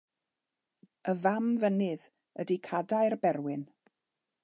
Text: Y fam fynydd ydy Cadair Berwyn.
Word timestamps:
Y 1.13 1.15
fam 1.25 1.51
fynydd 1.65 2.07
ydy 2.45 2.61
Cadair 2.71 3.19
Berwyn. 3.27 3.69